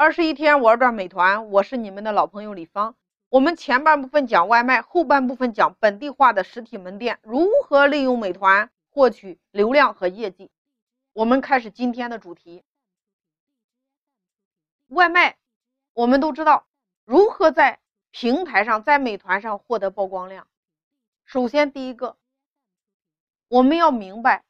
[0.00, 2.96] 二十一天玩转美团，我是你们的老朋友李芳。
[3.28, 10.50] 我们前半部分讲外卖，后半部分讲本地化的实体门店如何利用美团获取流量和业绩。
[11.12, 12.64] 我们开始今天的主题。
[14.88, 15.36] 外卖，
[15.92, 16.66] 我们都知道
[17.04, 17.78] 如何在
[18.10, 20.46] 平台上，在美团上获得曝光量。
[21.26, 22.16] 首先，第一个，
[23.48, 24.46] 我们要明白，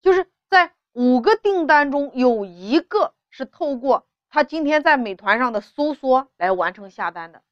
[0.00, 4.04] 就是在五个订单中有一个是透过。
[4.30, 7.42] 他今天在美团上的搜索来完成下单的，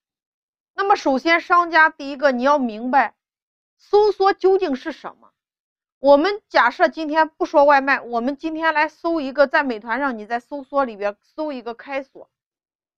[0.74, 3.14] 那么首先商家第一个你要明白，
[3.78, 5.32] 搜索究竟是什么？
[5.98, 12.30] 我们假设今天不说外卖，我们今天来搜一个在美团上，你在搜索里边搜一个开锁，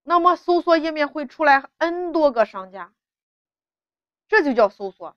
[0.03, 2.93] 那么搜索页面会出来 n 多个商家，
[4.27, 5.17] 这就叫搜索。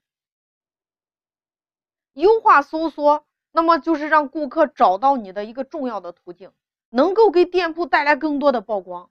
[2.13, 6.53] 优化搜索，那么就是让顾客找到你的一个重要的途径。
[6.91, 9.09] 能够给店铺带来更多的曝光，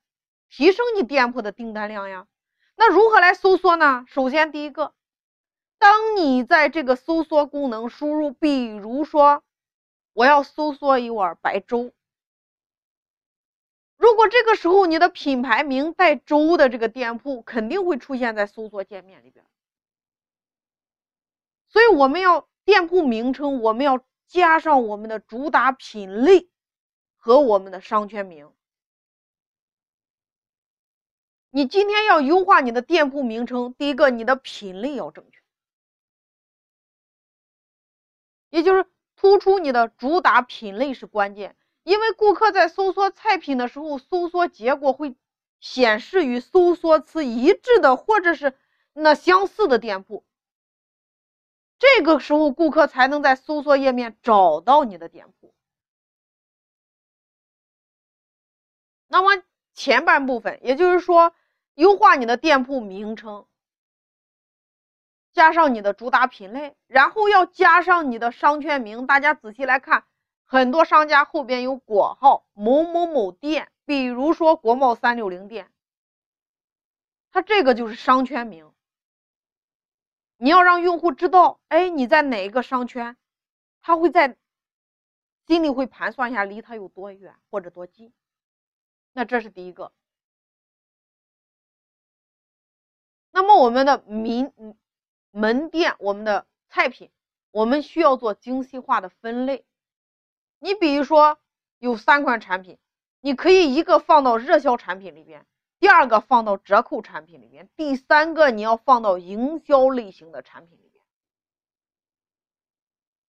[0.51, 2.27] 提升你店铺的订单量呀。
[2.77, 4.05] 那如何来搜索呢？
[4.07, 4.93] 首先，第一个，
[5.79, 9.43] 当你在这个搜索功能输入，比如说
[10.13, 11.93] 我要搜索一碗白粥，
[13.97, 19.45] 如果这个时候你的品牌名带粥的这个店铺，肯定会出现在搜索界面里边。
[21.69, 26.51] 所以我们要店铺名称，我们要加上我们的主打品类。
[27.21, 28.51] 和我们的商圈名，
[31.51, 33.75] 你今天要优化你的店铺名称。
[33.75, 35.39] 第一个，你的品类要正确，
[38.49, 41.57] 也就是突出你的主打品类是关键。
[41.83, 45.15] 因为顾客在搜索菜品的时候，搜索结果会
[45.61, 48.57] 显示与搜索词一致的，或者是
[48.95, 50.25] 那相似的店铺。
[51.79, 55.55] 这个时候，顾客才能在搜索页面找到你的店铺。
[59.13, 59.43] 那么
[59.75, 61.35] 前半部分，也就是说，
[61.75, 63.45] 优化你的店铺名称，
[65.33, 69.09] 加上你的主打品类，然后要加上你的商圈名。
[69.09, 70.05] 大家仔细来看，
[70.45, 75.73] 很多商家后边有果号某某某店，比如说国贸三六零店，
[77.33, 78.73] 它这个就是商圈名。
[80.37, 83.17] 你要让用户知道，哎，你在哪一个商圈，
[83.83, 84.37] 他会在
[85.49, 88.13] 心里会盘算一下，离他有多远或者多近。
[89.21, 89.93] 那这是第一个。
[93.33, 94.51] 那么我们的民
[95.31, 97.11] 门店，我们的菜品，
[97.51, 99.67] 我们需要做精细化的分类。
[100.59, 101.39] 你比如说
[101.79, 102.79] 有三款产品，
[103.21, 105.45] 你可以一个放到热销产品里边，
[105.79, 111.05] 第二个放到折扣产品里边，第三个你要放到营销类型的产品里边。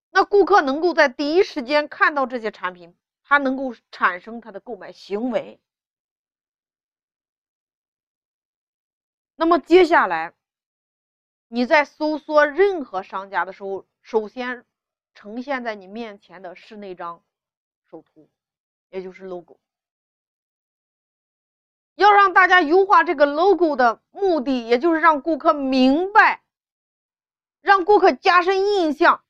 [0.10, 5.60] 那顾客能够在第一时间看到这些产品，他能够产生他的购买行为。
[9.42, 10.34] 那么接下来，
[11.48, 14.64] 你在搜索任何商家的时候，首先
[15.16, 17.24] 呈现在你面前的是那张
[17.90, 18.30] 首图，
[18.92, 19.60] 也就是 logo。
[21.96, 26.44] 要让大家优化这个 logo 的目的，也就是让顾客明白，
[27.62, 29.24] 让顾客加深印象。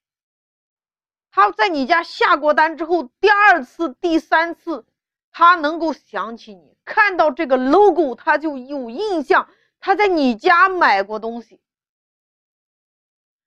[1.30, 4.86] 他在你家下过单之后，第二次、第三次，
[5.32, 9.48] 他能够想起你，看到这个 logo，他就有印象。
[9.82, 11.60] 他在你家买过东西，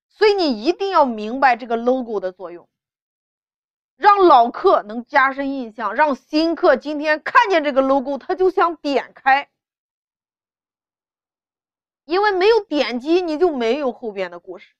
[0.09, 2.69] 所以你一定要明白这个 logo 的作用，
[3.97, 9.49] 让老客能加深印象，让新客今天看见这个 logo 他就想点开，
[12.05, 14.75] 因为没有点击你就没有后边的故事。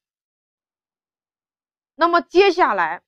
[1.95, 3.03] 那么接下来，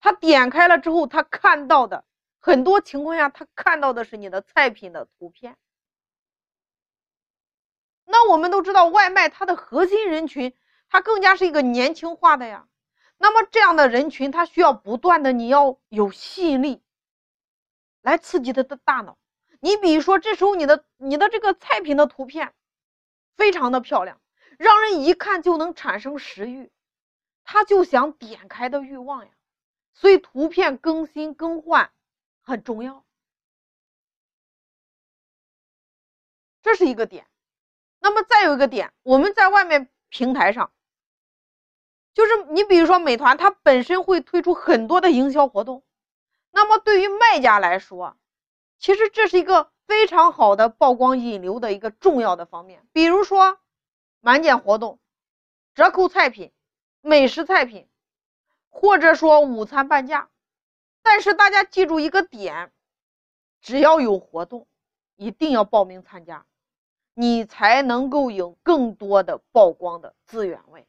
[0.00, 2.04] 他点开了之后，他看到的
[2.40, 5.56] 很多情况下，他看到的是你的菜品的图片。
[8.04, 10.54] 那我们都知道，外卖它的核心人群，
[10.88, 12.68] 它更加是一个年轻化的呀。
[13.18, 16.82] 那么这样的人群，他需要不断的，你要有吸引力，
[18.00, 19.16] 来刺激他的大脑。
[19.60, 22.52] 你比如说，这时候你的你的这个菜品的图片，
[23.36, 24.20] 非常的漂亮，
[24.58, 26.72] 让人一看就能产生食欲，
[27.44, 29.30] 他就想点开的欲望呀。
[29.94, 31.92] 所以图片更新更换
[32.40, 33.04] 很重要，
[36.62, 37.26] 这是一个点。
[38.02, 40.72] 那么再有一个点，我们在外面平台上，
[42.12, 45.84] 就是你比如说美团，它本身会推出很多的营销活动。
[46.50, 48.16] 那么对于卖家来说，
[48.78, 52.84] 其实这是一个非常好的曝光引流的一个重要的方面。
[52.92, 53.58] 比如说
[54.20, 54.98] 满减活动、
[55.74, 56.52] 折扣菜品、
[57.00, 57.88] 美食菜品，
[58.68, 60.28] 或者说午餐半价。
[61.04, 62.72] 但是大家记住一个点，
[63.60, 64.66] 只要有活动，
[65.14, 66.44] 一定要报名参加，
[67.22, 70.88] 你才能够有更多的曝光的资源位。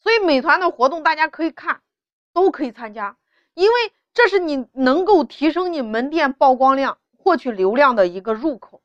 [0.00, 1.82] 所以美团的活动大家可以看，
[2.34, 3.16] 都可以参加，
[3.54, 8.82] 因为这是你能够提升你门店曝光量、获取流量的一个入口。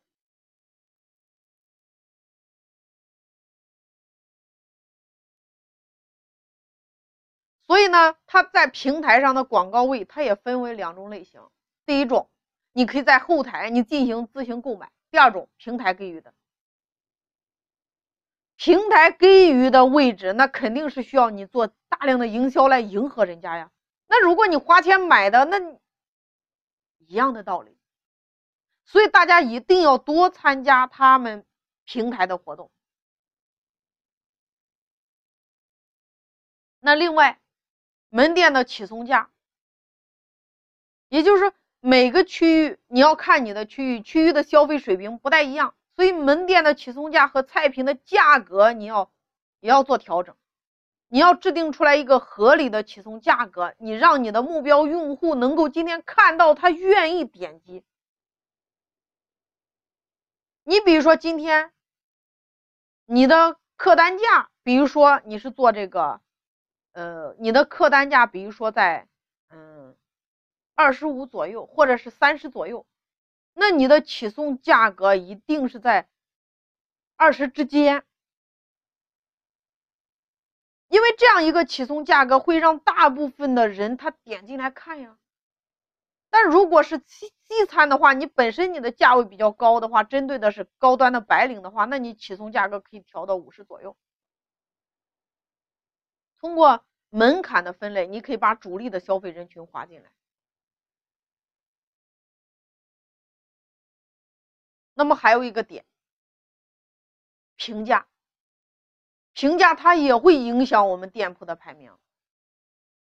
[7.68, 11.42] 所以呢，它在平台上的广告位，它也分为两种类型。
[11.86, 12.30] 第一种，
[12.74, 16.34] 你可以在后台你进行自行购买；第二种，平台给予的。
[18.56, 23.72] 平台给予的位置，那肯定是需要你做大量的营销来迎合人家呀。
[24.08, 25.58] 那如果你花钱买的，那
[26.98, 27.78] 一样的道理。
[28.86, 31.46] 所以大家一定要多参加他们
[31.86, 32.70] 平台的活动。
[36.80, 37.40] 那另外。
[38.16, 39.32] 门店的起送价，
[41.10, 41.52] 也就是说
[41.86, 49.12] 每个区域你要看你的区域，区域的消费水平不太一样，所以门店的起送价和菜品的价格你要
[49.60, 50.34] 也要做调整，
[51.10, 57.84] 你要制定出来一个合理的起送价格，你让你的目标用户能够今天看到他愿意点击。
[60.64, 61.74] 你比如说今天
[63.06, 66.22] 你的客单价，比如说你是做这个。
[66.94, 69.08] 呃，你的客单价，比如说在
[70.76, 72.86] 二十五左右，或者是三十左右，
[73.54, 76.08] 那你的起送价格一定是在
[77.16, 78.04] 二十之间，
[80.88, 85.18] 因为这样一个起送价格会让大部分的人他点进来看呀。
[86.30, 93.96] 但如果是西西餐的话，你本身你的价位比较高的话，针对的是高端的白领的话，那你起送价格可以调到五十左右。
[96.40, 100.10] 通过门槛的分类，你可以把主力的消费人群划进来。
[104.94, 105.86] 那么还有一个点，
[107.56, 108.08] 评价，
[109.34, 111.92] 评价它也会影响我们店铺的排名。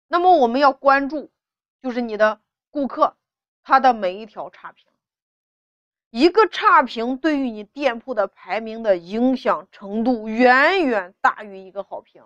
[0.06, 1.30] 那么我们要关注，
[1.80, 2.40] 就是你的
[2.70, 3.16] 顾客
[3.62, 4.86] 他的每一条差评，
[6.10, 12.24] 一个差评对于你店铺的排名的影响程度远远大于一个好评。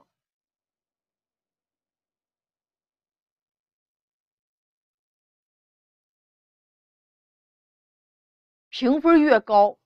[8.78, 9.76] 评分越高，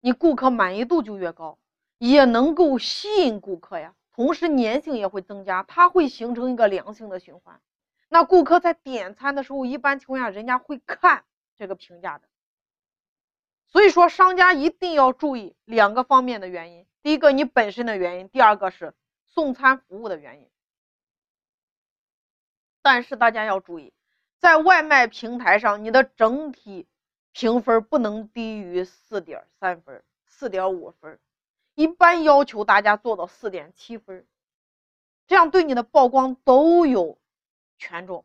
[0.00, 1.60] 你顾客满意度就越高，
[1.98, 3.94] 也能够吸引顾客呀。
[4.10, 7.60] 同时粘性也会增加，它会形成一个良性的循环。
[8.08, 11.22] 那顾客在点餐的时候，一般情况下人家会看
[11.56, 12.24] 这个评价的。
[13.68, 18.92] 所以说，商家一定要注意两个方面的原因：第一个你本身的原因，第二个是
[19.28, 20.50] 送餐服务的原因。
[22.82, 23.92] 但是大家要注意，
[24.40, 26.88] 在外卖平台上，你的整体。
[27.32, 31.18] 评分不能低于四点三分、四点五分，
[31.74, 34.26] 一般要求大家做到四点七分，
[35.26, 37.18] 这样对你的曝光都有
[37.78, 38.24] 权重。